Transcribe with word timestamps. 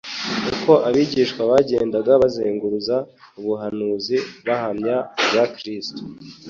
Uko 0.51 0.71
abigishwa 0.87 1.41
bagendaga 1.51 2.11
bagenzura 2.23 2.95
ubuhanuzi 3.39 4.17
buhamya 4.43 4.95
ibya 5.21 5.45
Kristo 5.55 6.01